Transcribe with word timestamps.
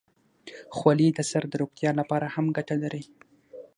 خولۍ 0.75 1.09
د 1.13 1.19
سر 1.29 1.43
د 1.49 1.53
روغتیا 1.61 1.91
لپاره 1.99 2.27
هم 2.35 2.45
ګټه 2.57 2.75
لري. 2.83 3.03